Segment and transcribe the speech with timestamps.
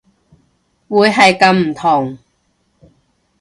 [0.89, 2.17] 會係咁唔同